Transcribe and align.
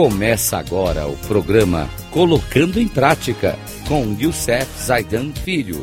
Começa 0.00 0.56
agora 0.56 1.08
o 1.08 1.16
programa 1.26 1.88
Colocando 2.12 2.78
em 2.78 2.86
Prática 2.86 3.56
com 3.88 4.16
Youssef 4.16 4.64
Zaidan 4.80 5.32
Filho. 5.32 5.78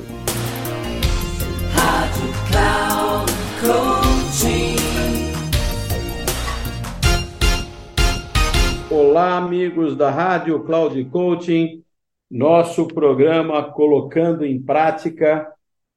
Rádio 1.73 2.31
Cloud 2.47 3.31
Coaching. 3.59 4.75
Olá, 8.89 9.35
amigos 9.35 9.97
da 9.97 10.09
Rádio 10.09 10.63
Cloud 10.63 11.03
Coaching, 11.09 11.83
nosso 12.31 12.87
programa 12.87 13.69
Colocando 13.73 14.45
em 14.45 14.63
Prática, 14.63 15.45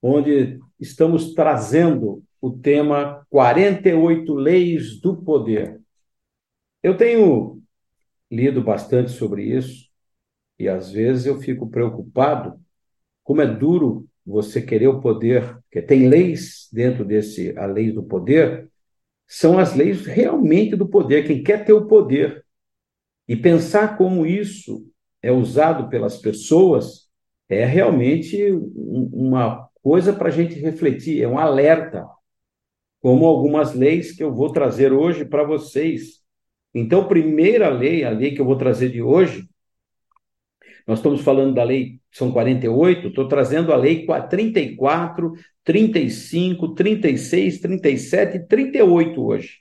onde 0.03 0.59
estamos 0.81 1.35
trazendo 1.35 2.25
o 2.41 2.51
tema 2.51 3.25
48 3.31 4.35
Leis 4.35 5.01
do 5.01 5.17
Poder. 5.17 5.81
Eu 6.83 6.97
tenho 6.97 7.59
lido 8.31 8.63
bastante 8.63 9.11
sobre 9.11 9.45
isso 9.45 9.89
e 10.59 10.69
às 10.69 10.91
vezes 10.91 11.27
eu 11.27 11.41
fico 11.41 11.69
preocupado 11.69 12.61
como 13.23 13.41
é 13.41 13.47
duro 13.47 14.09
você 14.27 14.61
querer 14.61 14.89
o 14.89 15.01
poder, 15.01 15.59
porque 15.63 15.81
tem 15.81 16.09
leis 16.09 16.69
dentro 16.73 17.05
desse 17.05 17.57
a 17.57 17.67
lei 17.67 17.93
do 17.93 18.03
poder, 18.03 18.69
são 19.27 19.59
as 19.59 19.75
leis 19.75 20.07
realmente 20.07 20.75
do 20.75 20.89
poder, 20.89 21.27
quem 21.27 21.43
quer 21.43 21.65
ter 21.65 21.73
o 21.73 21.87
poder. 21.87 22.45
E 23.27 23.37
pensar 23.37 23.97
como 23.97 24.27
isso 24.27 24.87
é 25.23 25.31
usado 25.31 25.89
pelas 25.89 26.17
pessoas 26.17 27.09
é 27.49 27.65
realmente 27.65 28.51
uma 28.53 29.69
coisa 29.83 30.13
para 30.13 30.29
a 30.29 30.31
gente 30.33 30.55
refletir, 30.59 31.23
é 31.23 31.29
um 31.29 31.39
alerta, 31.39 32.07
como 33.01 33.27
algumas 33.27 33.75
leis 33.75 34.13
que 34.13 34.23
eu 34.23 34.35
vou 34.35 34.53
trazer 34.53 34.93
hoje 34.93 35.25
para 35.25 35.45
vocês 35.45 36.23
então, 36.79 37.09
primeira 37.09 37.69
lei, 37.69 38.05
a 38.05 38.11
lei 38.11 38.35
que 38.35 38.41
eu 38.41 38.45
vou 38.45 38.57
trazer 38.57 38.91
de 38.91 39.03
hoje, 39.03 39.49
nós 40.87 41.01
estamos 41.01 41.21
falando 41.21 41.55
da 41.55 41.63
lei, 41.63 42.01
são 42.11 42.33
48, 42.33 43.09
estou 43.09 43.29
trazendo 43.29 43.73
a 43.73 43.77
lei 43.77 44.07
34, 44.31 45.33
35, 45.63 46.75
36, 46.75 47.61
37 47.61 48.37
e 48.37 48.47
38 48.47 49.23
hoje. 49.23 49.59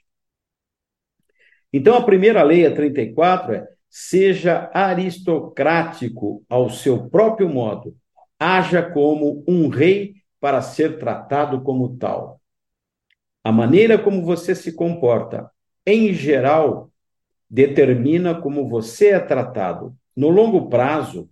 Então, 1.72 1.96
a 1.96 2.02
primeira 2.02 2.42
lei, 2.42 2.64
a 2.64 2.74
34, 2.74 3.54
é: 3.54 3.68
seja 3.90 4.70
aristocrático 4.72 6.42
ao 6.48 6.70
seu 6.70 7.10
próprio 7.10 7.48
modo, 7.48 7.94
haja 8.38 8.82
como 8.82 9.44
um 9.46 9.68
rei 9.68 10.14
para 10.40 10.62
ser 10.62 10.98
tratado 10.98 11.60
como 11.62 11.96
tal. 11.96 12.40
A 13.44 13.52
maneira 13.52 13.98
como 13.98 14.24
você 14.24 14.54
se 14.54 14.72
comporta, 14.72 15.50
em 15.86 16.12
geral, 16.12 16.87
determina 17.48 18.40
como 18.40 18.68
você 18.68 19.08
é 19.08 19.20
tratado, 19.20 19.96
no 20.16 20.28
longo 20.28 20.68
prazo, 20.68 21.28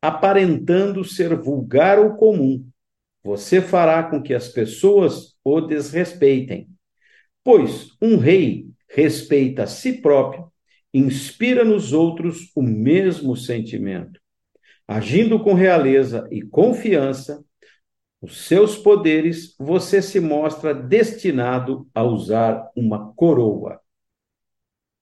aparentando 0.00 1.04
ser 1.04 1.34
vulgar 1.36 1.98
ou 1.98 2.14
comum. 2.14 2.64
Você 3.22 3.60
fará 3.60 4.02
com 4.04 4.22
que 4.22 4.32
as 4.32 4.48
pessoas 4.48 5.36
o 5.44 5.60
desrespeitem. 5.60 6.68
Pois 7.44 7.96
um 8.00 8.16
rei 8.16 8.68
respeita 8.88 9.64
a 9.64 9.66
si 9.66 10.00
próprio, 10.00 10.50
inspira 10.92 11.64
nos 11.64 11.92
outros 11.92 12.50
o 12.54 12.62
mesmo 12.62 13.36
sentimento. 13.36 14.18
Agindo 14.86 15.38
com 15.38 15.54
realeza 15.54 16.26
e 16.30 16.42
confiança, 16.42 17.44
os 18.20 18.46
seus 18.46 18.76
poderes, 18.76 19.54
você 19.58 20.02
se 20.02 20.20
mostra 20.20 20.74
destinado 20.74 21.88
a 21.94 22.02
usar 22.02 22.70
uma 22.76 23.12
coroa. 23.14 23.79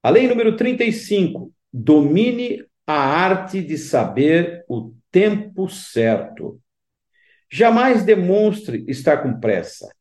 A 0.08 0.10
lei 0.10 0.26
número 0.26 0.56
35, 0.56 1.52
domine 1.70 2.64
a 2.86 2.94
arte 2.94 3.60
de 3.60 3.76
saber 3.76 4.64
o 4.66 4.94
tempo 5.10 5.68
certo. 5.68 6.58
Jamais 7.52 8.02
demonstre 8.02 8.86
estar 8.88 9.18
com 9.18 9.38
pressa. 9.38 9.94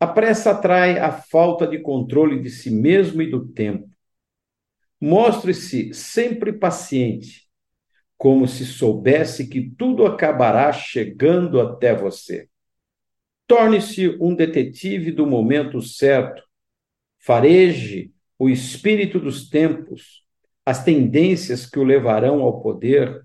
A 0.00 0.06
pressa 0.06 0.52
atrai 0.52 0.98
a 0.98 1.12
falta 1.12 1.66
de 1.66 1.80
controle 1.80 2.40
de 2.40 2.48
si 2.48 2.70
mesmo 2.70 3.20
e 3.20 3.30
do 3.30 3.46
tempo. 3.46 3.90
Mostre-se 4.98 5.92
sempre 5.92 6.54
paciente, 6.54 7.46
como 8.16 8.48
se 8.48 8.64
soubesse 8.64 9.48
que 9.48 9.70
tudo 9.76 10.06
acabará 10.06 10.72
chegando 10.72 11.60
até 11.60 11.94
você. 11.94 12.48
Torne-se 13.46 14.16
um 14.18 14.34
detetive 14.34 15.12
do 15.12 15.26
momento 15.26 15.82
certo. 15.82 16.42
Fareje 17.18 18.14
o 18.40 18.48
espírito 18.48 19.20
dos 19.20 19.50
tempos, 19.50 20.24
as 20.64 20.82
tendências 20.82 21.66
que 21.66 21.78
o 21.78 21.84
levarão 21.84 22.40
ao 22.40 22.62
poder. 22.62 23.22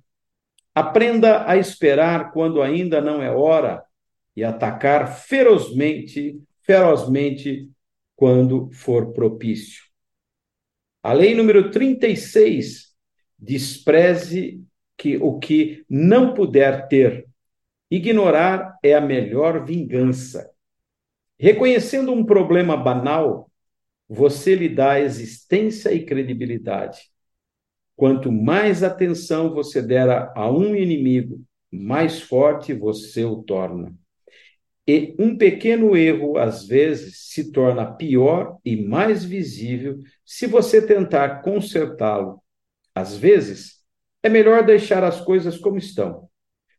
Aprenda 0.75 1.49
a 1.49 1.55
esperar 1.55 2.33
quando 2.33 2.61
ainda 2.61 2.99
não 2.99 3.23
é 3.23 3.31
hora 3.31 3.81
e 4.35 4.43
atacar 4.43 5.07
ferozmente, 5.07 6.37
ferozmente 6.63 7.71
quando 8.13 8.69
for 8.73 9.13
propício. 9.13 9.85
A 11.01 11.13
lei 11.13 11.33
número 11.33 11.71
36 11.71 12.93
despreze 13.39 14.61
que 14.97 15.15
o 15.15 15.39
que 15.39 15.85
não 15.89 16.33
puder 16.33 16.89
ter. 16.89 17.25
Ignorar 17.89 18.77
é 18.83 18.93
a 18.93 18.99
melhor 18.99 19.63
vingança. 19.63 20.51
Reconhecendo 21.39 22.11
um 22.11 22.25
problema 22.25 22.75
banal, 22.75 23.49
você 24.07 24.55
lhe 24.55 24.69
dá 24.69 24.99
existência 24.99 25.91
e 25.93 26.05
credibilidade. 26.05 27.09
Quanto 27.95 28.31
mais 28.31 28.83
atenção 28.83 29.53
você 29.53 29.81
der 29.81 30.09
a 30.35 30.51
um 30.51 30.75
inimigo, 30.75 31.41
mais 31.71 32.21
forte 32.21 32.73
você 32.73 33.23
o 33.23 33.41
torna. 33.43 33.93
E 34.87 35.15
um 35.17 35.35
pequeno 35.35 35.97
erro, 35.97 36.37
às 36.37 36.67
vezes, 36.67 37.29
se 37.29 37.51
torna 37.51 37.91
pior 37.91 38.57
e 38.63 38.75
mais 38.75 39.23
visível 39.23 39.97
se 40.23 40.45
você 40.45 40.85
tentar 40.85 41.41
consertá-lo. 41.41 42.41
Às 42.93 43.17
vezes, 43.17 43.83
é 44.21 44.29
melhor 44.29 44.63
deixar 44.63 45.03
as 45.03 45.19
coisas 45.21 45.57
como 45.57 45.77
estão. 45.77 46.29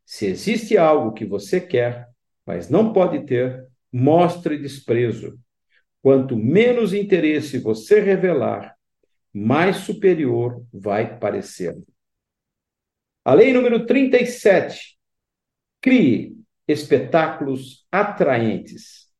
Se 0.04 0.26
existe 0.26 0.78
algo 0.78 1.12
que 1.12 1.24
você 1.24 1.60
quer, 1.60 2.08
mas 2.46 2.68
não 2.68 2.92
pode 2.92 3.26
ter, 3.26 3.66
mostre 3.92 4.56
desprezo. 4.56 5.36
Quanto 6.06 6.36
menos 6.36 6.94
interesse 6.94 7.58
você 7.58 7.98
revelar, 7.98 8.76
mais 9.34 9.78
superior 9.78 10.64
vai 10.72 11.18
parecer. 11.18 11.76
A 13.24 13.34
lei 13.34 13.52
número 13.52 13.84
37. 13.84 14.96
Crie 15.80 16.36
espetáculos 16.68 17.88
atraentes, 17.90 19.12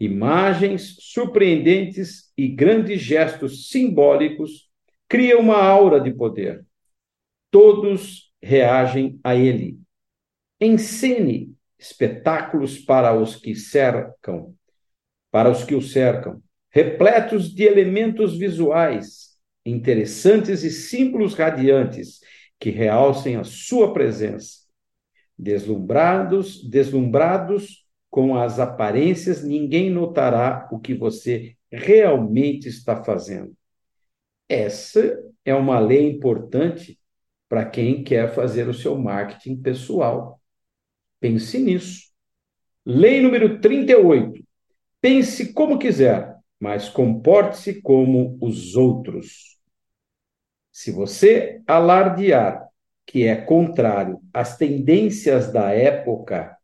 imagens 0.00 0.96
surpreendentes 1.00 2.32
e 2.34 2.48
grandes 2.48 3.02
gestos 3.02 3.68
simbólicos 3.68 4.70
criam 5.06 5.40
uma 5.40 5.62
aura 5.62 6.00
de 6.00 6.10
poder. 6.10 6.64
Todos 7.50 8.32
reagem 8.42 9.20
a 9.22 9.36
ele. 9.36 9.78
Encene 10.58 11.54
espetáculos 11.78 12.78
para 12.78 13.14
os 13.14 13.36
que 13.36 13.54
cercam 13.54 14.56
para 15.30 15.50
os 15.50 15.64
que 15.64 15.74
o 15.74 15.82
cercam, 15.82 16.42
repletos 16.70 17.54
de 17.54 17.64
elementos 17.64 18.36
visuais 18.36 19.30
interessantes 19.64 20.62
e 20.62 20.70
símbolos 20.70 21.34
radiantes 21.34 22.20
que 22.58 22.70
realcem 22.70 23.36
a 23.36 23.44
sua 23.44 23.92
presença. 23.92 24.60
Deslumbrados, 25.38 26.68
deslumbrados 26.68 27.86
com 28.10 28.36
as 28.36 28.58
aparências, 28.58 29.42
ninguém 29.42 29.88
notará 29.88 30.68
o 30.70 30.78
que 30.78 30.94
você 30.94 31.56
realmente 31.70 32.68
está 32.68 33.02
fazendo. 33.02 33.54
Essa 34.48 35.18
é 35.44 35.54
uma 35.54 35.78
lei 35.78 36.08
importante 36.08 36.98
para 37.48 37.64
quem 37.64 38.02
quer 38.02 38.34
fazer 38.34 38.68
o 38.68 38.74
seu 38.74 38.98
marketing 38.98 39.56
pessoal. 39.62 40.40
Pense 41.20 41.58
nisso. 41.58 42.10
Lei 42.84 43.20
número 43.20 43.60
38. 43.60 44.49
Pense 45.00 45.52
como 45.52 45.78
quiser, 45.78 46.36
mas 46.58 46.88
comporte-se 46.88 47.80
como 47.80 48.36
os 48.40 48.76
outros. 48.76 49.58
Se 50.70 50.90
você 50.90 51.62
alardear 51.66 52.68
que 53.06 53.26
é 53.26 53.34
contrário 53.34 54.20
às 54.32 54.56
tendências 54.56 55.52
da 55.52 55.70
época, 55.70 56.56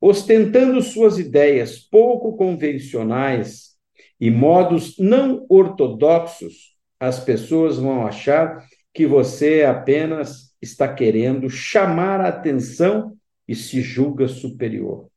ostentando 0.00 0.82
suas 0.82 1.18
ideias 1.18 1.78
pouco 1.78 2.36
convencionais 2.36 3.76
e 4.20 4.30
modos 4.30 4.98
não 4.98 5.46
ortodoxos, 5.48 6.76
as 6.98 7.20
pessoas 7.20 7.78
vão 7.78 8.06
achar 8.06 8.66
que 8.92 9.06
você 9.06 9.64
apenas 9.64 10.54
está 10.60 10.92
querendo 10.92 11.48
chamar 11.48 12.20
a 12.20 12.28
atenção 12.28 13.16
e 13.46 13.54
se 13.54 13.80
julga 13.80 14.26
superior. 14.26 15.08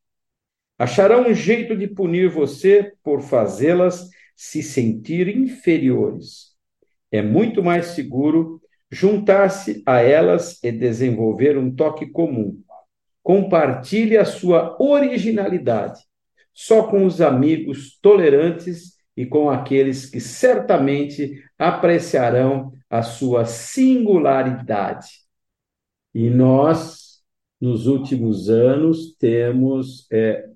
Acharão 0.79 1.27
um 1.27 1.33
jeito 1.33 1.75
de 1.75 1.87
punir 1.87 2.29
você 2.29 2.93
por 3.03 3.21
fazê-las 3.21 4.09
se 4.33 4.63
sentir 4.63 5.27
inferiores. 5.27 6.53
É 7.11 7.21
muito 7.21 7.61
mais 7.61 7.87
seguro 7.87 8.61
juntar-se 8.89 9.83
a 9.85 9.99
elas 9.99 10.57
e 10.63 10.71
desenvolver 10.71 11.57
um 11.57 11.69
toque 11.69 12.09
comum. 12.09 12.63
Compartilhe 13.21 14.17
a 14.17 14.23
sua 14.23 14.81
originalidade, 14.81 15.99
só 16.53 16.83
com 16.83 17.05
os 17.05 17.19
amigos 17.19 17.99
tolerantes 18.01 18.93
e 19.17 19.25
com 19.25 19.49
aqueles 19.49 20.05
que 20.05 20.21
certamente 20.21 21.43
apreciarão 21.57 22.71
a 22.89 23.01
sua 23.01 23.43
singularidade. 23.43 25.09
E 26.15 26.29
nós, 26.29 27.21
nos 27.59 27.85
últimos 27.85 28.49
anos, 28.49 29.13
temos 29.19 30.07
é, 30.09 30.47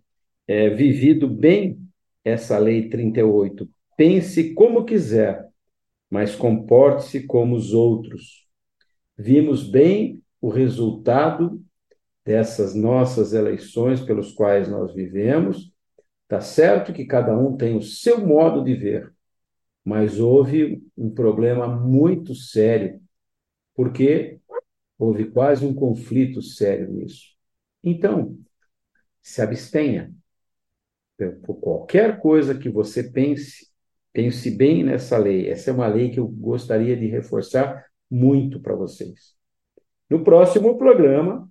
é, 0.48 0.70
vivido 0.70 1.28
bem 1.28 1.80
essa 2.24 2.58
Lei 2.58 2.90
38. 2.90 3.70
Pense 3.98 4.54
como 4.54 4.86
quiser, 4.86 5.48
mas 6.10 6.36
comporte-se 6.36 7.26
como 7.26 7.56
os 7.56 7.74
outros. 7.74 8.48
Vimos 9.18 9.70
bem 9.70 10.22
o 10.42 10.50
resultado 10.50 11.64
dessas 12.26 12.74
nossas 12.74 13.34
eleições 13.34 14.02
pelos 14.02 14.32
quais 14.32 14.68
nós 14.70 14.94
vivemos. 14.94 15.72
Tá 16.28 16.42
certo 16.42 16.94
que 16.94 17.06
cada 17.06 17.38
um 17.38 17.56
tem 17.56 17.76
o 17.78 17.82
seu 17.82 18.26
modo 18.26 18.64
de 18.64 18.74
ver, 18.74 19.14
mas 19.84 20.20
houve 20.20 20.82
um 20.98 21.10
problema 21.14 21.68
muito 21.68 22.34
sério, 22.34 23.02
porque 23.76 24.40
houve 24.98 25.26
quase 25.30 25.66
um 25.66 25.74
conflito 25.74 26.42
sério 26.42 26.92
nisso. 26.92 27.34
Então, 27.84 28.38
se 29.22 29.42
abstenha 29.42 30.14
por 31.32 31.56
qualquer 31.56 32.20
coisa 32.20 32.56
que 32.56 32.70
você 32.70 33.04
pense, 33.04 33.68
pense 34.12 34.52
bem 34.52 34.84
nessa 34.84 35.18
lei. 35.18 35.50
Essa 35.50 35.72
é 35.72 35.74
uma 35.74 35.88
lei 35.88 36.10
que 36.10 36.20
eu 36.20 36.28
gostaria 36.28 36.96
de 36.96 37.08
reforçar 37.08 37.86
muito 38.10 38.60
para 38.60 38.76
vocês. 38.76 39.34
No 40.10 40.24
próximo 40.24 40.78
programa, 40.78 41.50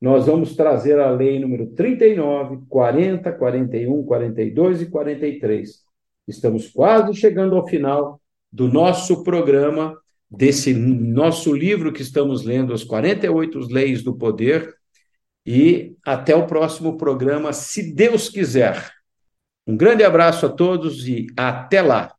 nós 0.00 0.26
vamos 0.26 0.54
trazer 0.54 0.98
a 0.98 1.10
lei 1.10 1.40
número 1.40 1.66
39, 1.74 2.60
40, 2.68 3.32
41, 3.32 4.04
42 4.04 4.82
e 4.82 4.86
43. 4.86 5.82
Estamos 6.26 6.68
quase 6.68 7.14
chegando 7.14 7.56
ao 7.56 7.66
final 7.66 8.20
do 8.52 8.68
nosso 8.68 9.22
programa, 9.24 9.98
desse 10.30 10.72
nosso 10.72 11.52
livro 11.54 11.92
que 11.92 12.02
estamos 12.02 12.44
lendo, 12.44 12.72
As 12.72 12.84
48 12.84 13.58
Leis 13.70 14.02
do 14.02 14.14
Poder. 14.14 14.74
E 15.44 15.96
até 16.04 16.36
o 16.36 16.46
próximo 16.46 16.96
programa, 16.96 17.52
se 17.52 17.94
Deus 17.94 18.28
quiser. 18.28 18.97
Um 19.68 19.76
grande 19.76 20.02
abraço 20.02 20.46
a 20.46 20.48
todos 20.48 21.06
e 21.06 21.26
até 21.36 21.82
lá! 21.82 22.10